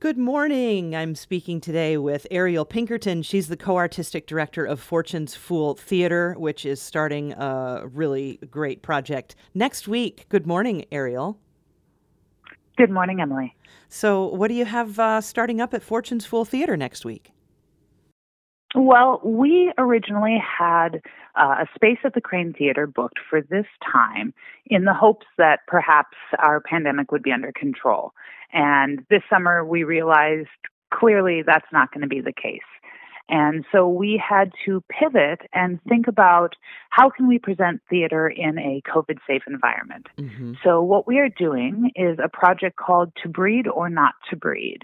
Good 0.00 0.16
morning. 0.16 0.96
I'm 0.96 1.14
speaking 1.14 1.60
today 1.60 1.98
with 1.98 2.26
Ariel 2.30 2.64
Pinkerton. 2.64 3.20
She's 3.20 3.48
the 3.48 3.56
co 3.58 3.76
artistic 3.76 4.26
director 4.26 4.64
of 4.64 4.80
Fortune's 4.80 5.34
Fool 5.34 5.74
Theater, 5.74 6.34
which 6.38 6.64
is 6.64 6.80
starting 6.80 7.34
a 7.34 7.86
really 7.86 8.38
great 8.50 8.80
project 8.80 9.36
next 9.52 9.86
week. 9.88 10.24
Good 10.30 10.46
morning, 10.46 10.86
Ariel. 10.90 11.38
Good 12.78 12.90
morning, 12.90 13.20
Emily. 13.20 13.54
So, 13.90 14.28
what 14.28 14.48
do 14.48 14.54
you 14.54 14.64
have 14.64 14.98
uh, 14.98 15.20
starting 15.20 15.60
up 15.60 15.74
at 15.74 15.82
Fortune's 15.82 16.24
Fool 16.24 16.46
Theater 16.46 16.78
next 16.78 17.04
week? 17.04 17.30
Well, 18.74 19.20
we 19.22 19.70
originally 19.76 20.38
had 20.40 21.02
uh, 21.34 21.56
a 21.64 21.66
space 21.74 21.98
at 22.04 22.14
the 22.14 22.22
Crane 22.22 22.54
Theater 22.56 22.86
booked 22.86 23.18
for 23.28 23.42
this 23.42 23.66
time 23.92 24.32
in 24.64 24.86
the 24.86 24.94
hopes 24.94 25.26
that 25.36 25.60
perhaps 25.66 26.16
our 26.38 26.60
pandemic 26.60 27.12
would 27.12 27.22
be 27.22 27.32
under 27.32 27.52
control. 27.52 28.14
And 28.52 29.04
this 29.10 29.22
summer 29.30 29.64
we 29.64 29.84
realized 29.84 30.48
clearly 30.92 31.42
that's 31.42 31.66
not 31.72 31.92
going 31.92 32.02
to 32.02 32.08
be 32.08 32.20
the 32.20 32.32
case. 32.32 32.60
And 33.30 33.64
so 33.70 33.88
we 33.88 34.20
had 34.20 34.50
to 34.64 34.82
pivot 34.88 35.42
and 35.52 35.80
think 35.88 36.08
about 36.08 36.56
how 36.90 37.10
can 37.10 37.28
we 37.28 37.38
present 37.38 37.80
theater 37.88 38.28
in 38.28 38.58
a 38.58 38.82
COVID 38.90 39.18
safe 39.26 39.42
environment. 39.46 40.08
Mm-hmm. 40.18 40.54
So 40.64 40.82
what 40.82 41.06
we 41.06 41.20
are 41.20 41.28
doing 41.28 41.92
is 41.94 42.18
a 42.22 42.28
project 42.28 42.76
called 42.76 43.12
To 43.22 43.28
Breed 43.28 43.68
or 43.68 43.88
Not 43.88 44.14
to 44.30 44.36
Breed. 44.36 44.80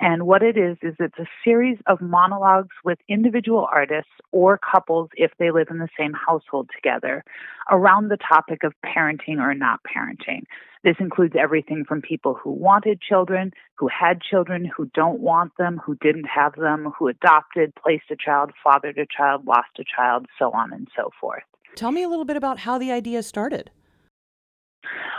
And 0.00 0.26
what 0.26 0.42
it 0.42 0.56
is, 0.56 0.78
is 0.80 0.94
it's 0.98 1.18
a 1.18 1.26
series 1.44 1.76
of 1.86 2.00
monologues 2.00 2.74
with 2.84 2.98
individual 3.06 3.68
artists 3.70 4.10
or 4.32 4.58
couples 4.58 5.10
if 5.14 5.30
they 5.38 5.50
live 5.50 5.68
in 5.70 5.78
the 5.78 5.90
same 5.98 6.14
household 6.14 6.70
together 6.74 7.22
around 7.70 8.08
the 8.08 8.16
topic 8.16 8.64
of 8.64 8.72
parenting 8.84 9.38
or 9.38 9.54
not 9.54 9.80
parenting. 9.84 10.44
This 10.82 10.96
includes 10.98 11.34
everything 11.38 11.84
from 11.86 12.00
people 12.00 12.32
who 12.32 12.50
wanted 12.50 13.02
children, 13.02 13.52
who 13.74 13.88
had 13.88 14.22
children, 14.22 14.64
who 14.64 14.86
don't 14.94 15.20
want 15.20 15.52
them, 15.58 15.78
who 15.84 15.94
didn't 15.96 16.24
have 16.24 16.54
them, 16.54 16.94
who 16.98 17.08
adopted, 17.08 17.74
placed 17.74 18.10
a 18.10 18.16
child, 18.16 18.52
fathered 18.64 18.96
a 18.96 19.04
child, 19.04 19.46
lost 19.46 19.78
a 19.78 19.84
child, 19.84 20.26
so 20.38 20.50
on 20.52 20.72
and 20.72 20.88
so 20.96 21.10
forth. 21.20 21.42
Tell 21.76 21.92
me 21.92 22.02
a 22.02 22.08
little 22.08 22.24
bit 22.24 22.38
about 22.38 22.60
how 22.60 22.78
the 22.78 22.90
idea 22.90 23.22
started. 23.22 23.70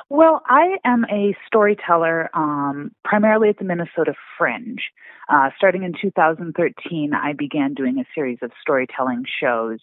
Well, 0.09 0.41
I 0.45 0.77
am 0.83 1.05
a 1.05 1.35
storyteller 1.47 2.29
um, 2.33 2.91
primarily 3.03 3.49
at 3.49 3.57
the 3.57 3.63
Minnesota 3.63 4.13
Fringe. 4.37 4.81
Uh, 5.29 5.49
starting 5.55 5.83
in 5.83 5.93
2013, 5.99 7.13
I 7.13 7.33
began 7.33 7.73
doing 7.73 7.99
a 7.99 8.05
series 8.13 8.39
of 8.41 8.51
storytelling 8.61 9.23
shows 9.39 9.79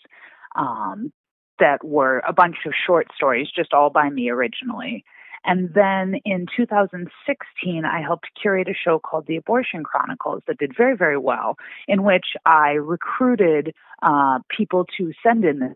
um, 0.56 1.12
that 1.58 1.84
were 1.84 2.22
a 2.28 2.32
bunch 2.32 2.56
of 2.66 2.72
short 2.86 3.08
stories, 3.14 3.48
just 3.54 3.72
all 3.72 3.90
by 3.90 4.10
me 4.10 4.28
originally. 4.28 5.04
And 5.44 5.72
then 5.72 6.20
in 6.24 6.46
2016, 6.56 7.84
I 7.84 8.02
helped 8.02 8.26
curate 8.40 8.68
a 8.68 8.74
show 8.74 8.98
called 8.98 9.26
The 9.26 9.36
Abortion 9.36 9.84
Chronicles 9.84 10.42
that 10.46 10.58
did 10.58 10.76
very, 10.76 10.96
very 10.96 11.16
well, 11.18 11.56
in 11.86 12.02
which 12.02 12.26
I 12.44 12.72
recruited 12.72 13.74
uh, 14.02 14.40
people 14.54 14.84
to 14.98 15.12
send 15.22 15.44
in 15.44 15.74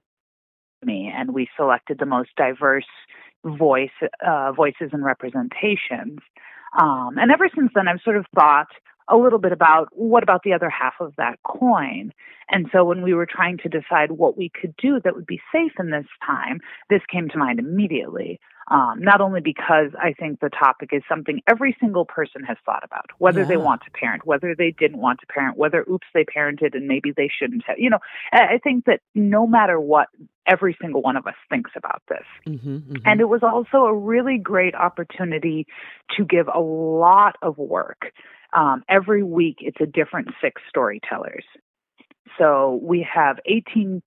me, 0.84 1.12
and 1.14 1.32
we 1.32 1.48
selected 1.56 1.98
the 1.98 2.06
most 2.06 2.30
diverse 2.36 2.84
voice, 3.44 3.90
uh, 4.26 4.52
voices 4.52 4.90
and 4.92 5.04
representations. 5.04 6.20
Um, 6.80 7.18
and 7.18 7.30
ever 7.30 7.48
since 7.54 7.70
then, 7.74 7.88
I've 7.88 8.00
sort 8.02 8.16
of 8.16 8.24
thought 8.34 8.68
a 9.08 9.16
little 9.16 9.38
bit 9.38 9.52
about 9.52 9.88
what 9.92 10.22
about 10.22 10.42
the 10.44 10.52
other 10.52 10.70
half 10.70 10.94
of 11.00 11.14
that 11.16 11.38
coin. 11.44 12.12
And 12.48 12.68
so 12.72 12.84
when 12.84 13.02
we 13.02 13.14
were 13.14 13.26
trying 13.26 13.58
to 13.58 13.68
decide 13.68 14.12
what 14.12 14.36
we 14.36 14.48
could 14.48 14.74
do 14.76 15.00
that 15.02 15.14
would 15.14 15.26
be 15.26 15.40
safe 15.52 15.72
in 15.78 15.90
this 15.90 16.06
time, 16.24 16.60
this 16.88 17.02
came 17.10 17.28
to 17.30 17.38
mind 17.38 17.58
immediately. 17.58 18.40
Um, 18.68 19.00
not 19.00 19.20
only 19.20 19.40
because 19.40 19.90
I 20.00 20.12
think 20.12 20.40
the 20.40 20.48
topic 20.48 20.90
is 20.92 21.02
something 21.08 21.42
every 21.48 21.76
single 21.80 22.04
person 22.04 22.44
has 22.44 22.56
thought 22.64 22.84
about, 22.84 23.06
whether 23.18 23.40
yeah. 23.40 23.48
they 23.48 23.56
want 23.56 23.82
to 23.82 23.90
parent, 23.90 24.26
whether 24.26 24.54
they 24.54 24.70
didn't 24.70 24.98
want 24.98 25.20
to 25.20 25.26
parent, 25.26 25.56
whether 25.56 25.84
oops 25.90 26.06
they 26.14 26.24
parented 26.24 26.74
and 26.74 26.86
maybe 26.86 27.12
they 27.16 27.28
shouldn't 27.28 27.64
have. 27.66 27.78
You 27.78 27.90
know, 27.90 27.98
I 28.32 28.58
think 28.62 28.84
that 28.84 29.00
no 29.14 29.46
matter 29.46 29.80
what, 29.80 30.08
every 30.46 30.76
single 30.80 31.02
one 31.02 31.16
of 31.16 31.26
us 31.26 31.34
thinks 31.48 31.72
about 31.76 32.02
this. 32.08 32.24
Mm-hmm, 32.46 32.76
mm-hmm. 32.76 32.96
And 33.04 33.20
it 33.20 33.28
was 33.28 33.42
also 33.42 33.84
a 33.84 33.94
really 33.94 34.38
great 34.38 34.74
opportunity 34.74 35.66
to 36.16 36.24
give 36.24 36.48
a 36.52 36.60
lot 36.60 37.36
of 37.42 37.58
work. 37.58 38.12
Um, 38.52 38.82
every 38.88 39.22
week, 39.22 39.56
it's 39.60 39.80
a 39.80 39.86
different 39.86 40.28
six 40.40 40.60
storytellers. 40.68 41.44
So 42.38 42.80
we 42.82 43.06
have 43.12 43.38
18 43.46 44.02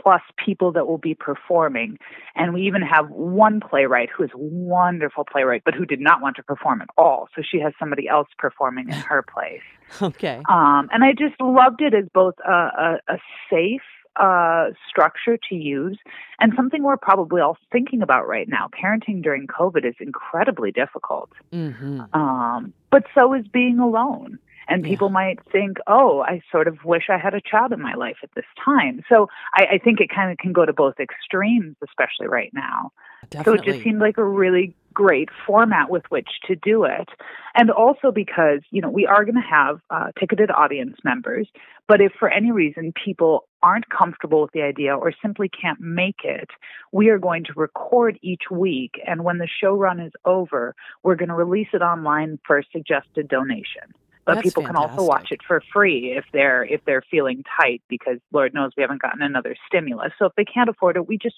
plus 0.00 0.22
people 0.44 0.72
that 0.72 0.86
will 0.86 0.98
be 0.98 1.14
performing. 1.14 1.98
And 2.34 2.54
we 2.54 2.62
even 2.62 2.82
have 2.82 3.10
one 3.10 3.60
playwright 3.60 4.10
who 4.14 4.24
is 4.24 4.30
a 4.34 4.38
wonderful 4.38 5.24
playwright, 5.24 5.62
but 5.64 5.74
who 5.74 5.84
did 5.84 6.00
not 6.00 6.20
want 6.20 6.36
to 6.36 6.42
perform 6.42 6.82
at 6.82 6.88
all. 6.96 7.28
So 7.34 7.42
she 7.42 7.58
has 7.60 7.72
somebody 7.78 8.08
else 8.08 8.28
performing 8.38 8.88
in 8.88 8.94
her 8.94 9.22
place. 9.22 9.62
okay. 10.02 10.42
Um, 10.48 10.88
and 10.92 11.04
I 11.04 11.12
just 11.12 11.40
loved 11.40 11.80
it 11.80 11.94
as 11.94 12.04
both 12.12 12.34
a, 12.46 12.52
a, 12.52 12.98
a 13.08 13.18
safe 13.50 13.82
uh, 14.18 14.70
structure 14.88 15.38
to 15.48 15.54
use 15.54 15.98
and 16.40 16.52
something 16.56 16.82
we're 16.82 16.96
probably 16.96 17.40
all 17.40 17.56
thinking 17.70 18.02
about 18.02 18.26
right 18.26 18.48
now. 18.48 18.68
Parenting 18.68 19.22
during 19.22 19.46
COVID 19.46 19.86
is 19.86 19.94
incredibly 20.00 20.72
difficult, 20.72 21.30
mm-hmm. 21.52 22.00
um, 22.12 22.72
but 22.90 23.04
so 23.14 23.32
is 23.32 23.46
being 23.52 23.78
alone. 23.78 24.38
And 24.68 24.84
people 24.84 25.08
yeah. 25.08 25.14
might 25.14 25.38
think, 25.50 25.78
oh, 25.86 26.20
I 26.20 26.42
sort 26.52 26.68
of 26.68 26.84
wish 26.84 27.04
I 27.08 27.16
had 27.16 27.34
a 27.34 27.40
child 27.40 27.72
in 27.72 27.80
my 27.80 27.94
life 27.94 28.18
at 28.22 28.30
this 28.36 28.44
time. 28.62 29.02
So 29.08 29.28
I, 29.54 29.64
I 29.74 29.78
think 29.78 30.00
it 30.00 30.10
kind 30.14 30.30
of 30.30 30.36
can 30.38 30.52
go 30.52 30.66
to 30.66 30.72
both 30.72 31.00
extremes, 31.00 31.76
especially 31.82 32.28
right 32.28 32.50
now. 32.52 32.92
Definitely. 33.30 33.58
So 33.58 33.62
it 33.62 33.72
just 33.72 33.84
seemed 33.84 34.00
like 34.00 34.18
a 34.18 34.24
really 34.24 34.76
great 34.92 35.28
format 35.46 35.90
with 35.90 36.02
which 36.08 36.28
to 36.46 36.56
do 36.56 36.84
it. 36.84 37.08
And 37.54 37.70
also 37.70 38.10
because, 38.12 38.60
you 38.70 38.80
know, 38.80 38.90
we 38.90 39.06
are 39.06 39.24
going 39.24 39.36
to 39.36 39.40
have 39.40 39.80
uh, 39.90 40.08
ticketed 40.18 40.50
audience 40.50 40.96
members, 41.04 41.48
but 41.86 42.00
if 42.00 42.12
for 42.18 42.28
any 42.28 42.52
reason 42.52 42.92
people 42.92 43.44
aren't 43.62 43.88
comfortable 43.88 44.42
with 44.42 44.52
the 44.52 44.62
idea 44.62 44.96
or 44.96 45.12
simply 45.22 45.48
can't 45.48 45.80
make 45.80 46.20
it, 46.24 46.50
we 46.92 47.08
are 47.08 47.18
going 47.18 47.44
to 47.44 47.52
record 47.56 48.18
each 48.22 48.50
week. 48.50 49.00
And 49.06 49.24
when 49.24 49.38
the 49.38 49.48
show 49.48 49.74
run 49.74 50.00
is 50.00 50.12
over, 50.24 50.74
we're 51.02 51.16
going 51.16 51.28
to 51.28 51.34
release 51.34 51.68
it 51.72 51.82
online 51.82 52.38
for 52.46 52.58
a 52.58 52.64
suggested 52.72 53.28
donation 53.28 53.94
but 54.28 54.34
That's 54.34 54.44
people 54.44 54.62
fantastic. 54.62 54.90
can 54.90 54.98
also 54.98 55.08
watch 55.08 55.28
it 55.30 55.40
for 55.46 55.62
free 55.72 56.14
if 56.14 56.26
they're 56.34 56.62
if 56.62 56.82
they're 56.84 57.02
feeling 57.10 57.44
tight 57.58 57.80
because 57.88 58.18
Lord 58.30 58.52
knows 58.52 58.72
we 58.76 58.82
haven't 58.82 59.00
gotten 59.00 59.22
another 59.22 59.56
stimulus. 59.66 60.12
So 60.18 60.26
if 60.26 60.34
they 60.36 60.44
can't 60.44 60.68
afford 60.68 60.96
it, 60.96 61.08
we 61.08 61.16
just 61.16 61.36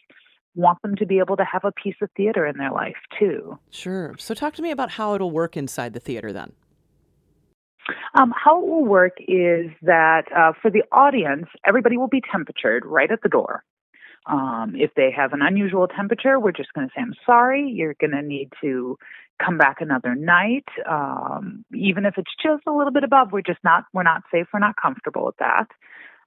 want 0.56 0.82
them 0.82 0.96
to 0.96 1.06
be 1.06 1.20
able 1.20 1.36
to 1.36 1.44
have 1.44 1.64
a 1.64 1.70
piece 1.70 1.94
of 2.02 2.10
theater 2.16 2.44
in 2.44 2.56
their 2.58 2.72
life 2.72 2.96
too. 3.16 3.56
Sure. 3.70 4.16
So 4.18 4.34
talk 4.34 4.54
to 4.54 4.62
me 4.62 4.72
about 4.72 4.90
how 4.90 5.14
it'll 5.14 5.30
work 5.30 5.56
inside 5.56 5.92
the 5.92 6.00
theater 6.00 6.32
then. 6.32 6.52
Um, 8.16 8.34
how 8.36 8.60
it 8.60 8.66
will 8.66 8.84
work 8.84 9.12
is 9.20 9.70
that 9.82 10.24
uh, 10.36 10.52
for 10.60 10.68
the 10.68 10.82
audience, 10.90 11.46
everybody 11.64 11.96
will 11.96 12.08
be 12.08 12.22
temperatured 12.32 12.84
right 12.84 13.12
at 13.12 13.22
the 13.22 13.28
door. 13.28 13.62
Um, 14.26 14.74
if 14.74 14.90
they 14.96 15.12
have 15.16 15.32
an 15.32 15.42
unusual 15.42 15.86
temperature, 15.86 16.40
we're 16.40 16.50
just 16.50 16.72
going 16.72 16.88
to 16.88 16.92
say, 16.92 17.02
I'm 17.02 17.14
sorry, 17.24 17.70
you're 17.70 17.94
going 18.00 18.10
to 18.10 18.22
need 18.22 18.52
to 18.62 18.98
come 19.44 19.58
back 19.58 19.80
another 19.80 20.14
night. 20.14 20.66
Um, 20.88 21.64
even 21.74 22.04
if 22.04 22.14
it's 22.16 22.30
just 22.42 22.62
a 22.66 22.72
little 22.72 22.92
bit 22.92 23.04
above, 23.04 23.32
we're 23.32 23.42
just 23.42 23.62
not, 23.64 23.84
we're 23.92 24.02
not 24.02 24.22
safe, 24.32 24.46
we're 24.52 24.60
not 24.60 24.76
comfortable 24.80 25.26
with 25.26 25.36
that. 25.38 25.66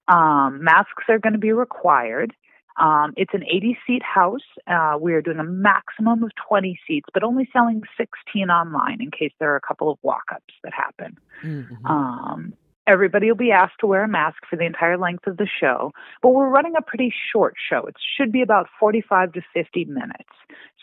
Um, 0.07 0.63
masks 0.63 1.03
are 1.09 1.19
going 1.19 1.33
to 1.33 1.39
be 1.39 1.53
required. 1.53 2.33
Um, 2.79 3.13
it's 3.15 3.33
an 3.33 3.43
80 3.43 3.77
seat 3.85 4.01
house. 4.03 4.41
Uh, 4.67 4.97
we 4.99 5.13
are 5.13 5.21
doing 5.21 5.39
a 5.39 5.43
maximum 5.43 6.23
of 6.23 6.31
20 6.47 6.79
seats, 6.87 7.07
but 7.13 7.23
only 7.23 7.47
selling 7.53 7.83
16 7.97 8.49
online 8.49 8.99
in 8.99 9.11
case 9.11 9.31
there 9.39 9.53
are 9.53 9.55
a 9.55 9.61
couple 9.61 9.91
of 9.91 9.99
walk 10.01 10.23
ups 10.33 10.53
that 10.63 10.73
happen. 10.73 11.17
Mm-hmm. 11.43 11.85
Um, 11.85 12.53
Everybody 12.85 13.27
will 13.27 13.37
be 13.37 13.51
asked 13.51 13.79
to 13.79 13.87
wear 13.87 14.03
a 14.03 14.09
mask 14.09 14.37
for 14.49 14.57
the 14.57 14.65
entire 14.65 14.97
length 14.97 15.25
of 15.25 15.37
the 15.37 15.47
show, 15.59 15.91
but 16.21 16.31
we're 16.31 16.49
running 16.49 16.73
a 16.77 16.81
pretty 16.81 17.13
short 17.31 17.55
show. 17.69 17.85
It 17.85 17.95
should 18.17 18.31
be 18.31 18.41
about 18.41 18.67
45 18.77 19.33
to 19.33 19.41
50 19.53 19.85
minutes. 19.85 20.29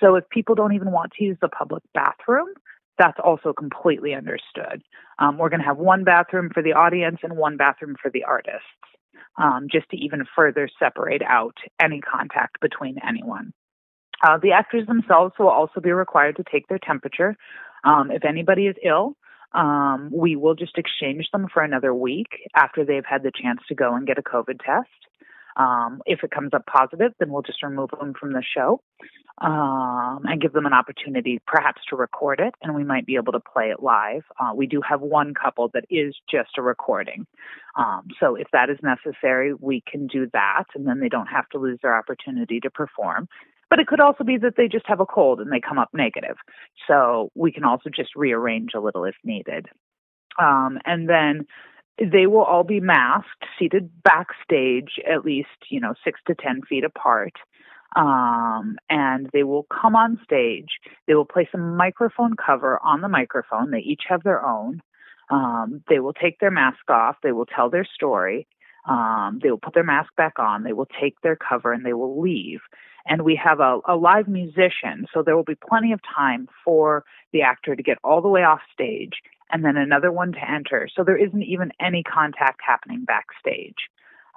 So 0.01 0.15
if 0.15 0.29
people 0.31 0.55
don't 0.55 0.73
even 0.73 0.93
want 0.93 1.13
to 1.13 1.25
use 1.25 1.37
the 1.43 1.49
public 1.49 1.83
bathroom, 1.93 2.49
that's 2.99 3.19
also 3.23 3.53
completely 3.53 4.15
understood. 4.15 4.83
Um, 5.19 5.37
we're 5.37 5.51
going 5.51 5.61
to 5.61 5.67
have 5.67 5.77
one 5.77 6.05
bathroom 6.05 6.51
for 6.53 6.63
the 6.63 6.73
audience 6.73 7.19
and 7.23 7.37
one 7.37 7.59
bathroom 7.59 7.97
for 8.01 8.11
the 8.11 8.25
artists, 8.25 8.65
um, 9.37 9.69
just 9.71 9.89
to 9.91 9.97
even 9.97 10.25
further 10.35 10.71
separate 10.79 11.23
out 11.23 11.57
any 11.81 12.01
contact 12.01 12.61
between 12.61 12.97
anyone. 13.07 13.53
Uh, 14.23 14.39
the 14.43 14.53
actors 14.53 14.87
themselves 14.87 15.35
will 15.39 15.49
also 15.49 15.81
be 15.81 15.93
required 15.93 16.37
to 16.37 16.45
take 16.51 16.69
their 16.69 16.79
temperature. 16.79 17.37
Um, 17.85 18.11
if 18.11 18.25
anybody 18.25 18.67
is 18.67 18.77
ill, 18.85 19.17
um, 19.53 20.11
we 20.13 20.37
will 20.37 20.55
just 20.55 20.79
exchange 20.79 21.29
them 21.33 21.49
for 21.53 21.63
another 21.63 21.95
week 21.95 22.49
after 22.55 22.85
they've 22.85 23.05
had 23.05 23.23
the 23.23 23.33
chance 23.35 23.61
to 23.69 23.75
go 23.75 23.95
and 23.95 24.07
get 24.07 24.19
a 24.19 24.23
COVID 24.23 24.61
test. 24.65 24.89
Um, 25.57 26.03
if 26.07 26.23
it 26.23 26.31
comes 26.31 26.51
up 26.55 26.65
positive, 26.67 27.13
then 27.19 27.31
we'll 27.31 27.43
just 27.43 27.63
remove 27.63 27.91
them 27.91 28.15
from 28.19 28.33
the 28.33 28.43
show 28.43 28.81
um, 29.41 30.21
and 30.25 30.41
give 30.41 30.53
them 30.53 30.67
an 30.67 30.73
opportunity 30.73 31.41
perhaps 31.47 31.81
to 31.89 31.97
record 31.97 32.41
it, 32.41 32.55
and 32.63 32.75
we 32.75 32.85
might 32.85 33.07
be 33.07 33.17
able 33.17 33.33
to 33.33 33.41
play 33.41 33.71
it 33.71 33.83
live. 33.83 34.23
Uh, 34.39 34.53
we 34.55 34.67
do 34.67 34.81
have 34.87 35.01
one 35.01 35.35
couple 35.35 35.69
that 35.73 35.85
is 35.91 36.15
just 36.31 36.51
a 36.59 36.63
recording. 36.63 37.27
Um, 37.77 38.09
so 38.19 38.37
if 38.37 38.49
that 38.53 38.71
is 38.71 38.79
necessary, 38.83 39.55
we 39.55 39.83
can 39.91 40.07
do 40.07 40.29
that, 40.33 40.65
and 40.75 40.87
then 40.87 41.01
they 41.01 41.09
don't 41.09 41.27
have 41.27 41.49
to 41.51 41.59
lose 41.59 41.79
their 41.83 41.97
opportunity 41.97 42.61
to 42.61 42.71
perform. 42.71 43.29
But 43.71 43.79
it 43.79 43.87
could 43.87 44.01
also 44.01 44.25
be 44.25 44.37
that 44.39 44.55
they 44.57 44.67
just 44.67 44.87
have 44.89 45.01
a 45.01 45.07
cold 45.07 45.41
and 45.41 45.51
they 45.51 45.61
come 45.61 45.79
up 45.79 45.91
negative. 45.95 46.37
So 46.89 47.31
we 47.37 47.53
can 47.53 47.63
also 47.63 47.89
just 47.89 48.17
rearrange 48.17 48.73
a 48.75 48.81
little 48.81 49.05
if 49.05 49.15
needed. 49.25 49.67
Um, 50.41 50.79
and 50.85 51.09
then 51.09 51.47
they 52.01 52.27
will 52.27 52.43
all 52.43 52.65
be 52.65 52.81
masked, 52.81 53.45
seated 53.59 53.91
backstage 54.03 54.99
at 55.11 55.25
least, 55.25 55.49
you 55.69 55.81
know, 55.81 55.95
six 56.03 56.19
to 56.27 56.35
10 56.35 56.63
feet 56.63 56.85
apart. 56.85 57.35
Um, 57.97 58.77
and 58.89 59.29
they 59.33 59.43
will 59.43 59.65
come 59.65 59.97
on 59.97 60.19
stage. 60.25 60.79
They 61.07 61.15
will 61.15 61.25
place 61.25 61.49
a 61.53 61.59
microphone 61.59 62.35
cover 62.37 62.79
on 62.83 63.01
the 63.01 63.09
microphone. 63.09 63.71
They 63.71 63.81
each 63.81 64.03
have 64.09 64.23
their 64.23 64.45
own. 64.45 64.81
Um, 65.29 65.83
they 65.89 65.99
will 65.99 66.13
take 66.13 66.39
their 66.39 66.51
mask 66.51 66.89
off. 66.89 67.17
They 67.23 67.33
will 67.33 67.47
tell 67.47 67.69
their 67.69 67.85
story. 67.85 68.47
Um, 68.89 69.41
they 69.43 69.51
will 69.51 69.59
put 69.59 69.75
their 69.75 69.85
mask 69.85 70.15
back 70.17 70.39
on. 70.39 70.63
They 70.63 70.73
will 70.73 70.89
take 71.01 71.21
their 71.21 71.37
cover 71.37 71.73
and 71.73 71.85
they 71.85 71.93
will 71.93 72.21
leave. 72.21 72.61
And 73.07 73.23
we 73.23 73.39
have 73.43 73.61
a, 73.61 73.81
a 73.89 73.97
live 73.97 74.29
musician, 74.29 75.07
so 75.13 75.23
there 75.23 75.37
will 75.37 75.45
be 75.45 75.57
plenty 75.69 75.93
of 75.93 76.01
time 76.03 76.49
for 76.65 77.05
the 77.33 77.43
actor 77.43 77.75
to 77.75 77.83
get 77.83 77.99
all 78.05 78.21
the 78.23 78.29
way 78.29 78.43
off 78.43 78.61
stage 78.73 79.15
and 79.53 79.65
then 79.65 79.77
another 79.77 80.13
one 80.13 80.33
to 80.33 80.51
enter. 80.51 80.89
So 80.95 81.05
there 81.05 81.17
isn't 81.17 81.43
even 81.43 81.73
any 81.81 82.03
contact 82.03 82.61
happening 82.67 83.05
backstage. 83.05 83.89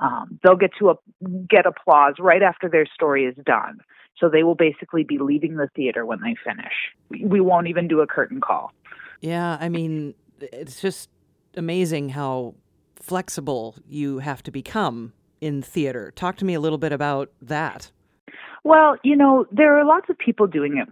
Um, 0.01 0.39
they'll 0.44 0.56
get 0.56 0.71
to 0.80 0.89
a, 0.89 0.95
get 1.48 1.65
applause 1.65 2.15
right 2.19 2.42
after 2.42 2.68
their 2.68 2.86
story 2.86 3.25
is 3.25 3.36
done. 3.45 3.80
So 4.19 4.30
they 4.30 4.44
will 4.44 4.56
basically 4.56 5.04
be 5.04 5.18
leaving 5.18 5.56
the 5.56 5.69
theater 5.75 6.06
when 6.06 6.19
they 6.21 6.36
finish. 6.44 6.74
We 7.10 7.42
won't 7.42 7.68
even 7.68 7.88
do 7.88 8.01
a 8.01 8.07
curtain 8.07 8.42
call. 8.42 8.71
Yeah, 9.21 9.57
I 9.60 9.69
mean, 9.69 10.13
it's 10.39 10.81
just 10.81 11.10
amazing 11.56 12.09
how 12.09 12.56
flexible 12.95 13.75
you 13.88 14.19
have 14.19 14.44
to 14.44 14.51
become 14.51 15.13
in 15.42 15.62
theater. 15.62 16.12
Talk 16.16 16.38
to 16.38 16.45
me 16.45 16.54
a 16.54 16.59
little 16.59 16.77
bit 16.77 16.92
about 16.92 17.31
that. 17.42 17.92
Well, 18.63 18.95
you 19.04 19.16
know, 19.16 19.45
there 19.51 19.77
are 19.77 19.83
lots 19.83 20.09
of 20.09 20.18
people 20.18 20.48
doing 20.48 20.77
it 20.77 20.88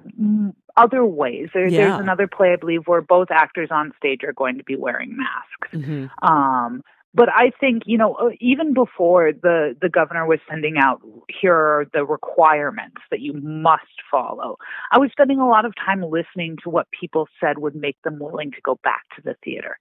other 0.77 1.05
ways. 1.05 1.49
There, 1.53 1.67
yeah. 1.67 1.87
There's 1.87 1.99
another 2.01 2.27
play, 2.27 2.53
I 2.53 2.55
believe, 2.55 2.87
where 2.87 3.01
both 3.01 3.29
actors 3.31 3.69
on 3.71 3.93
stage 3.97 4.23
are 4.23 4.33
going 4.33 4.57
to 4.57 4.63
be 4.63 4.75
wearing 4.75 5.17
masks. 5.17 5.73
Mm-hmm. 5.73 6.07
Um, 6.27 6.83
but 7.13 7.29
I 7.29 7.51
think 7.59 7.83
you 7.85 7.97
know 7.97 8.13
uh, 8.15 8.29
even 8.39 8.73
before 8.73 9.31
the 9.33 9.75
the 9.81 9.89
governor 9.89 10.25
was 10.25 10.39
sending 10.49 10.77
out 10.77 11.01
here 11.27 11.55
are 11.55 11.85
the 11.93 12.05
requirements 12.05 13.01
that 13.09 13.19
you 13.19 13.33
must 13.33 13.83
follow. 14.09 14.57
I 14.91 14.99
was 14.99 15.11
spending 15.11 15.39
a 15.39 15.47
lot 15.47 15.65
of 15.65 15.73
time 15.75 16.03
listening 16.03 16.57
to 16.63 16.69
what 16.69 16.87
people 16.97 17.27
said 17.39 17.57
would 17.59 17.75
make 17.75 18.01
them 18.03 18.19
willing 18.19 18.51
to 18.51 18.61
go 18.63 18.79
back 18.83 19.03
to 19.15 19.21
the 19.21 19.35
theater. 19.43 19.77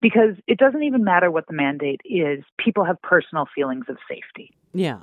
Because 0.00 0.34
it 0.48 0.58
doesn't 0.58 0.82
even 0.82 1.04
matter 1.04 1.30
what 1.30 1.46
the 1.46 1.52
mandate 1.52 2.00
is, 2.04 2.42
people 2.58 2.84
have 2.84 3.00
personal 3.02 3.46
feelings 3.54 3.84
of 3.88 3.98
safety. 4.08 4.52
Yeah. 4.74 4.98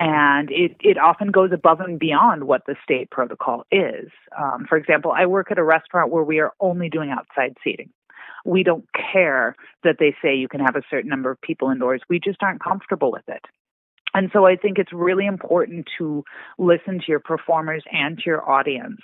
And 0.00 0.50
it, 0.50 0.76
it 0.80 0.96
often 0.98 1.30
goes 1.30 1.52
above 1.52 1.80
and 1.80 1.98
beyond 1.98 2.44
what 2.44 2.62
the 2.66 2.74
state 2.82 3.10
protocol 3.10 3.64
is. 3.70 4.10
Um, 4.36 4.64
for 4.66 4.78
example, 4.78 5.12
I 5.14 5.26
work 5.26 5.50
at 5.50 5.58
a 5.58 5.62
restaurant 5.62 6.10
where 6.10 6.24
we 6.24 6.40
are 6.40 6.52
only 6.58 6.88
doing 6.88 7.10
outside 7.10 7.56
seating 7.62 7.90
we 8.44 8.62
don't 8.62 8.86
care 9.12 9.54
that 9.84 9.96
they 9.98 10.14
say 10.22 10.34
you 10.34 10.48
can 10.48 10.60
have 10.60 10.76
a 10.76 10.82
certain 10.90 11.10
number 11.10 11.30
of 11.30 11.40
people 11.40 11.70
indoors. 11.70 12.02
We 12.08 12.20
just 12.20 12.42
aren't 12.42 12.62
comfortable 12.62 13.12
with 13.12 13.28
it. 13.28 13.44
And 14.12 14.30
so 14.32 14.46
I 14.46 14.56
think 14.56 14.78
it's 14.78 14.92
really 14.92 15.26
important 15.26 15.88
to 15.98 16.24
listen 16.58 16.98
to 16.98 17.04
your 17.06 17.20
performers 17.20 17.84
and 17.92 18.18
to 18.18 18.24
your 18.26 18.48
audience 18.48 19.00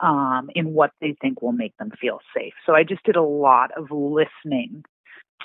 um, 0.00 0.50
in 0.54 0.72
what 0.72 0.92
they 1.00 1.16
think 1.20 1.42
will 1.42 1.52
make 1.52 1.76
them 1.78 1.90
feel 2.00 2.20
safe. 2.36 2.52
So 2.64 2.74
I 2.74 2.84
just 2.84 3.02
did 3.04 3.16
a 3.16 3.22
lot 3.22 3.70
of 3.76 3.90
listening 3.90 4.84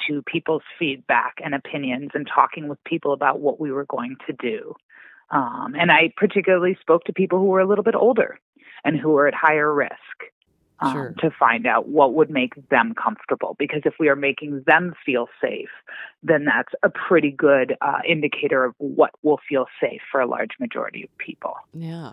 to 0.07 0.21
people's 0.23 0.63
feedback 0.77 1.35
and 1.43 1.53
opinions 1.53 2.11
and 2.13 2.27
talking 2.27 2.67
with 2.67 2.83
people 2.83 3.13
about 3.13 3.39
what 3.39 3.59
we 3.59 3.71
were 3.71 3.85
going 3.85 4.15
to 4.27 4.33
do. 4.33 4.73
Um, 5.29 5.75
and 5.79 5.91
I 5.91 6.13
particularly 6.17 6.77
spoke 6.79 7.05
to 7.05 7.13
people 7.13 7.39
who 7.39 7.45
were 7.45 7.61
a 7.61 7.67
little 7.67 7.83
bit 7.83 7.95
older 7.95 8.39
and 8.83 8.97
who 8.97 9.09
were 9.09 9.27
at 9.27 9.33
higher 9.33 9.73
risk 9.73 9.93
um, 10.81 10.93
sure. 10.93 11.15
to 11.19 11.29
find 11.39 11.67
out 11.67 11.87
what 11.87 12.13
would 12.13 12.29
make 12.29 12.53
them 12.69 12.93
comfortable. 13.01 13.55
Because 13.59 13.81
if 13.85 13.93
we 13.99 14.09
are 14.09 14.15
making 14.15 14.63
them 14.65 14.93
feel 15.05 15.27
safe, 15.41 15.69
then 16.23 16.45
that's 16.45 16.73
a 16.83 16.89
pretty 16.89 17.31
good 17.31 17.75
uh, 17.81 17.99
indicator 18.07 18.65
of 18.65 18.73
what 18.77 19.11
will 19.23 19.39
feel 19.47 19.65
safe 19.79 20.01
for 20.11 20.21
a 20.21 20.27
large 20.27 20.51
majority 20.59 21.03
of 21.03 21.17
people. 21.17 21.53
Yeah. 21.73 22.11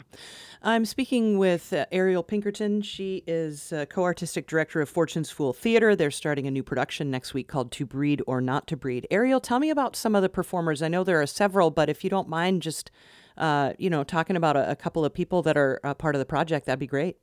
I'm 0.62 0.84
speaking 0.84 1.38
with 1.38 1.72
uh, 1.72 1.86
Ariel 1.92 2.22
Pinkerton. 2.22 2.82
She 2.82 3.22
is 3.26 3.72
uh, 3.72 3.86
co 3.86 4.04
artistic 4.04 4.46
director 4.46 4.80
of 4.80 4.88
Fortune's 4.88 5.30
Fool 5.30 5.52
Theater. 5.52 5.96
They're 5.96 6.10
starting 6.10 6.46
a 6.46 6.50
new 6.50 6.62
production 6.62 7.10
next 7.10 7.34
week 7.34 7.48
called 7.48 7.72
To 7.72 7.86
Breed 7.86 8.22
or 8.26 8.40
Not 8.40 8.66
to 8.68 8.76
Breed. 8.76 9.06
Ariel, 9.10 9.40
tell 9.40 9.58
me 9.58 9.70
about 9.70 9.96
some 9.96 10.14
of 10.14 10.22
the 10.22 10.28
performers. 10.28 10.82
I 10.82 10.88
know 10.88 11.04
there 11.04 11.20
are 11.20 11.26
several, 11.26 11.70
but 11.70 11.88
if 11.88 12.04
you 12.04 12.10
don't 12.10 12.28
mind 12.28 12.62
just 12.62 12.90
uh, 13.36 13.72
you 13.78 13.88
know, 13.88 14.02
talking 14.02 14.34
about 14.34 14.56
a, 14.56 14.72
a, 14.72 14.74
couple 14.74 15.04
of 15.04 15.14
people 15.14 15.42
that 15.42 15.56
are 15.56 15.78
part 15.98 16.16
of 16.16 16.18
the 16.18 16.26
project, 16.26 16.66
that'd 16.66 16.80
be 16.80 16.88
great. 16.88 17.18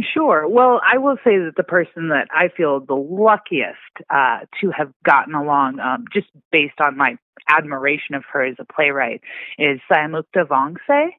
Sure. 0.00 0.46
Well, 0.46 0.80
I 0.86 0.98
will 0.98 1.16
say 1.24 1.38
that 1.38 1.54
the 1.56 1.62
person 1.62 2.10
that 2.10 2.28
I 2.30 2.48
feel 2.54 2.80
the 2.80 2.94
luckiest 2.94 3.78
uh, 4.10 4.40
to 4.60 4.70
have 4.70 4.92
gotten 5.04 5.34
along, 5.34 5.80
um, 5.80 6.04
just 6.12 6.26
based 6.52 6.80
on 6.80 6.98
my 6.98 7.16
admiration 7.48 8.14
of 8.14 8.24
her 8.32 8.44
as 8.44 8.56
a 8.58 8.64
playwright, 8.64 9.22
is 9.58 9.80
Saymoukda 9.90 10.46
Vongsay. 10.46 11.10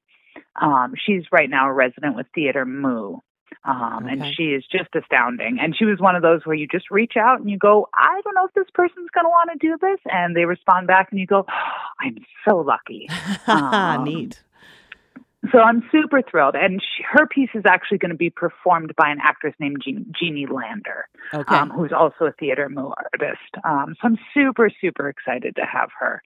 Um, 0.62 0.94
she's 0.96 1.24
right 1.32 1.50
now 1.50 1.68
a 1.68 1.74
resident 1.74 2.16
with 2.16 2.28
Theater 2.36 2.66
Mu. 2.66 3.18
Um, 3.64 4.06
okay. 4.06 4.14
And 4.14 4.36
she 4.36 4.44
is 4.44 4.64
just 4.72 4.90
astounding. 4.96 5.58
And 5.60 5.76
she 5.76 5.86
was 5.86 6.00
one 6.00 6.16
of 6.16 6.22
those 6.22 6.46
where 6.46 6.56
you 6.56 6.68
just 6.68 6.92
reach 6.92 7.14
out 7.18 7.40
and 7.40 7.50
you 7.50 7.58
go, 7.58 7.90
I 7.94 8.22
don't 8.24 8.36
know 8.36 8.46
if 8.46 8.54
this 8.54 8.70
person's 8.74 9.10
going 9.14 9.26
to 9.26 9.30
want 9.30 9.50
to 9.52 9.58
do 9.58 9.78
this. 9.82 10.00
And 10.06 10.36
they 10.36 10.46
respond 10.46 10.88
back 10.88 11.10
and 11.12 11.20
you 11.20 11.26
go, 11.26 11.46
oh, 11.50 11.88
I'm 12.00 12.18
so 12.48 12.60
lucky. 12.60 13.10
Um, 13.48 14.04
Neat. 14.04 14.42
So 15.52 15.60
I'm 15.60 15.84
super 15.92 16.22
thrilled. 16.22 16.56
And 16.56 16.82
she, 16.82 17.04
her 17.12 17.28
piece 17.28 17.50
is 17.54 17.64
actually 17.66 17.98
going 17.98 18.12
to 18.12 18.18
be 18.18 18.30
performed 18.30 18.94
by 18.96 19.10
an 19.10 19.20
actress 19.22 19.54
named 19.60 19.82
Jean, 19.84 20.06
Jeannie 20.18 20.46
Lander, 20.46 21.08
okay. 21.34 21.56
um, 21.56 21.70
who's 21.70 21.92
also 21.92 22.26
a 22.26 22.32
Theater 22.32 22.70
Mu 22.70 22.90
artist. 22.90 23.52
Um, 23.64 23.96
so 24.02 24.08
I'm 24.08 24.18
super, 24.34 24.70
super 24.82 25.10
excited 25.10 25.56
to 25.56 25.64
have 25.64 25.90
her. 26.00 26.22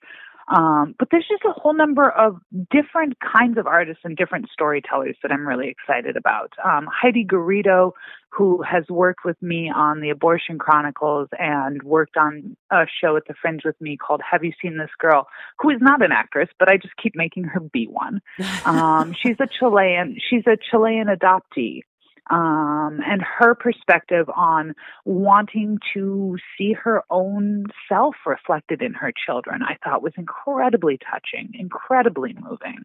Um, 0.48 0.94
but 0.98 1.08
there's 1.10 1.26
just 1.28 1.44
a 1.44 1.52
whole 1.52 1.74
number 1.74 2.10
of 2.10 2.38
different 2.70 3.16
kinds 3.20 3.58
of 3.58 3.66
artists 3.66 4.02
and 4.04 4.16
different 4.16 4.48
storytellers 4.52 5.16
that 5.22 5.32
I'm 5.32 5.46
really 5.46 5.68
excited 5.68 6.16
about. 6.16 6.52
Um, 6.64 6.88
Heidi 6.90 7.24
Garrido, 7.24 7.92
who 8.30 8.62
has 8.62 8.84
worked 8.88 9.24
with 9.24 9.40
me 9.42 9.70
on 9.74 10.00
the 10.00 10.10
Abortion 10.10 10.58
Chronicles 10.58 11.28
and 11.38 11.82
worked 11.82 12.16
on 12.16 12.56
a 12.70 12.86
show 13.00 13.16
at 13.16 13.26
the 13.28 13.34
Fringe 13.40 13.62
with 13.64 13.80
me 13.80 13.96
called 13.96 14.20
Have 14.28 14.42
You 14.42 14.52
Seen 14.60 14.78
This 14.78 14.90
Girl, 14.98 15.28
who 15.58 15.70
is 15.70 15.78
not 15.80 16.02
an 16.02 16.12
actress, 16.12 16.48
but 16.58 16.68
I 16.68 16.76
just 16.76 16.96
keep 16.96 17.14
making 17.14 17.44
her 17.44 17.60
be 17.60 17.86
one. 17.86 18.20
Um, 18.64 19.14
she's 19.20 19.36
a 19.40 19.46
Chilean. 19.46 20.16
She's 20.30 20.44
a 20.46 20.56
Chilean 20.56 21.06
adoptee 21.08 21.82
um, 22.30 23.00
and 23.04 23.22
her 23.22 23.54
perspective 23.54 24.28
on 24.34 24.74
wanting 25.04 25.78
to 25.94 26.36
see 26.56 26.72
her 26.72 27.02
own 27.10 27.66
self 27.88 28.14
reflected 28.26 28.82
in 28.82 28.94
her 28.94 29.12
children, 29.26 29.62
I 29.62 29.76
thought 29.82 30.02
was 30.02 30.14
incredibly 30.16 30.98
touching, 30.98 31.50
incredibly 31.54 32.34
moving. 32.34 32.82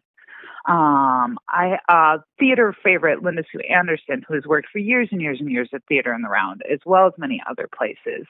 Um, 0.66 1.38
I 1.48 1.78
uh, 1.88 2.18
theater 2.38 2.74
favorite 2.84 3.22
Linda 3.22 3.42
Sue 3.50 3.60
Anderson, 3.60 4.22
who 4.26 4.34
has 4.34 4.44
worked 4.44 4.68
for 4.70 4.78
years 4.78 5.08
and 5.12 5.20
years 5.20 5.38
and 5.40 5.50
years 5.50 5.70
at 5.72 5.82
Theater 5.88 6.12
in 6.12 6.22
the 6.22 6.28
Round, 6.28 6.62
as 6.70 6.80
well 6.84 7.06
as 7.06 7.12
many 7.16 7.40
other 7.48 7.68
places, 7.74 8.26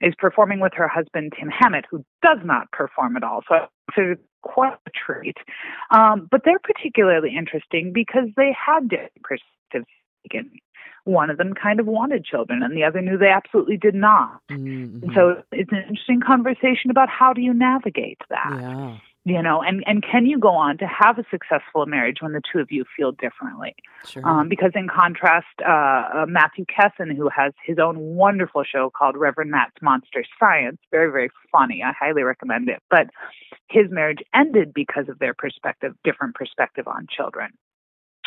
is 0.00 0.14
performing 0.18 0.58
with 0.58 0.72
her 0.74 0.88
husband 0.88 1.34
Tim 1.38 1.48
Hammett, 1.48 1.84
who 1.90 2.04
does 2.22 2.38
not 2.44 2.72
perform 2.72 3.16
at 3.16 3.22
all. 3.22 3.42
So 3.48 3.68
it's 3.96 4.20
quite 4.42 4.72
a 4.86 4.90
treat. 4.90 5.36
Um, 5.90 6.28
but 6.30 6.42
they're 6.44 6.58
particularly 6.58 7.36
interesting 7.36 7.92
because 7.92 8.28
they 8.36 8.54
had 8.54 8.88
different 8.88 9.12
perspectives 9.22 9.86
and 10.34 10.50
one 11.04 11.30
of 11.30 11.38
them 11.38 11.54
kind 11.54 11.78
of 11.78 11.86
wanted 11.86 12.24
children 12.24 12.62
and 12.62 12.76
the 12.76 12.82
other 12.82 13.00
knew 13.00 13.16
they 13.16 13.28
absolutely 13.28 13.76
did 13.76 13.94
not. 13.94 14.40
Mm-hmm. 14.50 15.14
So 15.14 15.42
it's 15.52 15.70
an 15.70 15.84
interesting 15.88 16.20
conversation 16.20 16.90
about 16.90 17.08
how 17.08 17.32
do 17.32 17.40
you 17.40 17.54
navigate 17.54 18.20
that. 18.28 18.58
Yeah. 18.60 18.98
You 19.24 19.42
know, 19.42 19.60
and, 19.60 19.82
and 19.88 20.04
can 20.04 20.24
you 20.24 20.38
go 20.38 20.50
on 20.50 20.78
to 20.78 20.86
have 20.86 21.18
a 21.18 21.24
successful 21.32 21.84
marriage 21.84 22.18
when 22.20 22.32
the 22.32 22.40
two 22.52 22.60
of 22.60 22.70
you 22.70 22.84
feel 22.96 23.10
differently? 23.10 23.74
Sure. 24.06 24.24
Um, 24.24 24.48
because 24.48 24.70
in 24.76 24.86
contrast, 24.86 25.46
uh, 25.66 25.72
uh, 25.72 26.26
Matthew 26.28 26.64
Kessen, 26.64 27.16
who 27.16 27.28
has 27.28 27.52
his 27.64 27.78
own 27.80 27.98
wonderful 27.98 28.62
show 28.62 28.88
called 28.88 29.16
Reverend 29.16 29.50
Matt's 29.50 29.74
Monster 29.82 30.24
Science, 30.38 30.78
very, 30.92 31.10
very 31.10 31.30
funny. 31.50 31.82
I 31.84 31.92
highly 31.98 32.22
recommend 32.22 32.68
it. 32.68 32.80
But 32.88 33.08
his 33.68 33.90
marriage 33.90 34.20
ended 34.32 34.72
because 34.72 35.08
of 35.08 35.18
their 35.18 35.34
perspective, 35.34 35.94
different 36.04 36.36
perspective 36.36 36.86
on 36.86 37.08
children. 37.10 37.50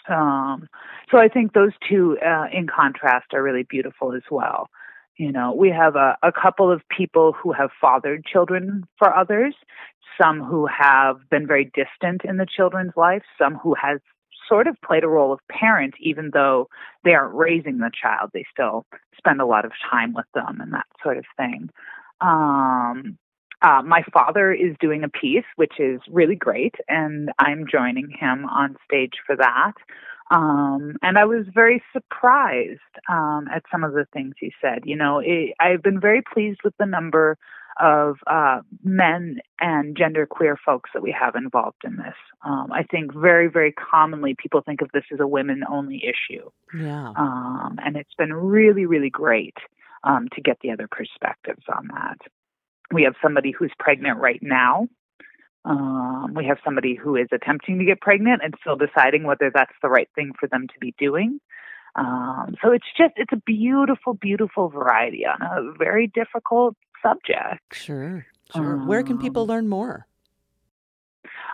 Um, 0.10 0.68
so 1.12 1.18
I 1.18 1.28
think 1.28 1.54
those 1.54 1.72
two, 1.88 2.18
uh, 2.26 2.46
in 2.52 2.68
contrast, 2.68 3.34
are 3.34 3.44
really 3.44 3.64
beautiful 3.64 4.14
as 4.14 4.24
well. 4.30 4.70
You 5.18 5.32
know, 5.32 5.54
we 5.54 5.70
have 5.70 5.96
a, 5.96 6.18
a 6.24 6.32
couple 6.32 6.72
of 6.72 6.82
people 6.90 7.34
who 7.34 7.52
have 7.52 7.72
fathered 7.80 8.26
children 8.26 8.86
for 8.98 9.16
others, 9.16 9.54
some 10.20 10.42
who 10.42 10.66
have 10.68 11.18
been 11.30 11.46
very 11.46 11.66
distant 11.66 12.22
in 12.24 12.38
the 12.38 12.46
children's 12.46 12.94
life, 12.96 13.24
some 13.38 13.56
who 13.56 13.76
has 13.76 14.00
sort 14.48 14.68
of 14.68 14.76
played 14.84 15.04
a 15.04 15.08
role 15.08 15.32
of 15.32 15.40
parent, 15.50 15.94
even 16.00 16.32
though 16.34 16.68
they 17.04 17.14
aren't 17.14 17.36
raising 17.36 17.78
the 17.78 17.92
child. 17.94 18.32
They 18.34 18.46
still 18.52 18.86
spend 19.18 19.42
a 19.42 19.46
lot 19.46 19.66
of 19.66 19.72
time 19.90 20.14
with 20.14 20.26
them 20.34 20.60
and 20.60 20.74
that 20.74 20.88
sort 21.04 21.18
of 21.18 21.26
thing. 21.38 21.70
Um, 22.22 23.18
uh, 23.62 23.82
my 23.84 24.04
father 24.14 24.54
is 24.54 24.76
doing 24.80 25.04
a 25.04 25.10
piece, 25.10 25.46
which 25.56 25.80
is 25.80 26.00
really 26.10 26.36
great, 26.36 26.76
and 26.88 27.30
I'm 27.40 27.66
joining 27.70 28.10
him 28.10 28.46
on 28.46 28.78
stage 28.86 29.16
for 29.26 29.36
that. 29.36 29.74
Um, 30.32 30.96
and 31.02 31.18
I 31.18 31.26
was 31.26 31.46
very 31.54 31.82
surprised 31.92 32.80
um, 33.10 33.48
at 33.54 33.64
some 33.72 33.84
of 33.84 33.94
the 33.94 34.06
things 34.14 34.36
he 34.40 34.54
said. 34.62 34.84
You 34.86 34.96
know, 34.96 35.20
it, 35.20 35.54
I've 35.60 35.82
been 35.82 36.00
very 36.00 36.22
pleased 36.22 36.60
with 36.64 36.76
the 36.78 36.86
number 36.86 37.38
of 37.80 38.18
uh, 38.28 38.60
men 38.84 39.40
and 39.60 39.98
genderqueer 39.98 40.56
folks 40.64 40.90
that 40.94 41.02
we 41.02 41.16
have 41.18 41.36
involved 41.36 41.82
in 41.84 41.96
this. 41.96 42.16
Um, 42.46 42.72
I 42.72 42.84
think 42.84 43.14
very, 43.14 43.48
very 43.48 43.74
commonly 43.74 44.36
people 44.38 44.62
think 44.62 44.82
of 44.82 44.90
this 44.94 45.06
as 45.14 45.20
a 45.20 45.28
women 45.28 45.64
only 45.70 46.04
issue. 46.04 46.50
Yeah. 46.78 47.14
Um, 47.16 47.78
and 47.84 47.96
it's 47.96 48.14
been 48.18 48.34
really, 48.34 48.86
really 48.86 49.10
great 49.10 49.56
um, 50.04 50.28
to 50.34 50.42
get 50.42 50.60
the 50.62 50.72
other 50.72 50.88
perspectives 50.90 51.64
on 51.74 51.88
that. 51.94 52.18
We 52.92 53.04
have 53.04 53.16
somebody 53.22 53.52
who's 53.52 53.72
pregnant 53.80 54.20
right 54.20 54.40
now. 54.42 54.88
Um, 55.66 56.34
we 56.36 56.46
have 56.46 56.58
somebody 56.64 56.96
who 56.96 57.16
is 57.16 57.28
attempting 57.32 57.80
to 57.80 57.86
get 57.86 58.02
pregnant 58.02 58.42
and 58.44 58.56
still 58.62 58.76
deciding 58.76 59.24
whether 59.24 59.52
that's 59.54 59.74
the 59.82 59.90
right 59.90 60.10
thing 60.16 60.32
for 60.40 60.48
them 60.48 60.68
to 60.68 60.80
be 60.80 60.94
doing. 60.98 61.40
Um, 61.96 62.56
so 62.62 62.72
it's 62.72 62.86
just 62.98 63.14
it's 63.18 63.34
a 63.34 63.42
beautiful, 63.46 64.14
beautiful 64.14 64.70
variety 64.70 65.26
on 65.26 65.42
a 65.42 65.74
very 65.78 66.08
difficult 66.08 66.76
subject. 67.02 67.62
Sure, 67.74 68.26
sure. 68.54 68.74
Um, 68.76 68.88
Where 68.88 69.04
can 69.04 69.18
people 69.18 69.46
learn 69.46 69.68
more? 69.68 70.08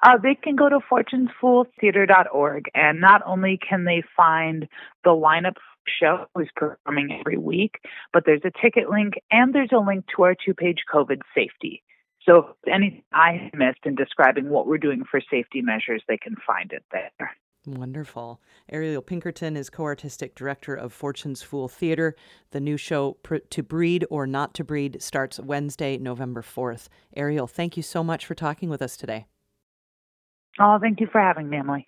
Uh, 0.04 0.18
they 0.22 0.36
can 0.36 0.56
go 0.56 0.70
to 0.70 0.80
fortunesfooltheater.org, 0.80 2.66
and 2.76 3.02
not 3.02 3.22
only 3.26 3.58
can 3.58 3.86
they 3.86 4.04
find 4.16 4.68
the 5.04 5.10
lineup 5.10 5.56
show 6.00 6.26
is 6.40 6.48
performing 6.56 7.18
every 7.20 7.38
week, 7.38 7.80
but 8.14 8.24
there's 8.26 8.42
a 8.44 8.52
ticket 8.62 8.90
link 8.90 9.16
and 9.32 9.54
there's 9.54 9.72
a 9.72 9.80
link 9.80 10.06
to 10.16 10.24
our 10.24 10.36
two-page 10.36 10.80
COVID 10.94 11.22
safety. 11.34 11.84
So 12.24 12.56
if 12.64 12.74
anything 12.74 13.04
I 13.14 13.52
missed 13.54 13.86
in 13.86 13.96
describing 13.96 14.50
what 14.50 14.68
we're 14.68 14.78
doing 14.78 15.04
for 15.10 15.22
safety 15.30 15.62
measures, 15.62 16.02
they 16.08 16.18
can 16.18 16.36
find 16.46 16.72
it 16.72 16.84
there. 16.92 17.32
Wonderful. 17.68 18.42
Ariel 18.70 19.02
Pinkerton 19.02 19.58
is 19.58 19.70
co 19.70 19.84
artistic 19.84 20.36
director 20.36 20.76
of 20.76 20.94
Fortune's 20.94 21.42
Fool 21.42 21.68
Theater. 21.68 22.16
The 22.52 22.60
new 22.60 22.78
show, 22.78 23.18
To 23.50 23.64
Breed 23.64 24.06
or 24.10 24.28
Not 24.28 24.54
to 24.56 24.64
Breed, 24.64 25.02
starts 25.02 25.40
Wednesday, 25.40 25.98
November 25.98 26.42
4th. 26.42 26.90
Ariel, 27.16 27.48
thank 27.48 27.76
you 27.76 27.84
so 27.84 28.04
much 28.04 28.26
for 28.26 28.36
talking 28.36 28.70
with 28.70 28.82
us 28.82 28.96
today. 28.96 29.26
Oh, 30.60 30.78
thank 30.80 31.00
you 31.00 31.08
for 31.12 31.20
having 31.20 31.50
me, 31.50 31.58
Emily. 31.58 31.88